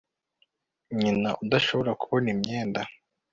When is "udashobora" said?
1.43-1.91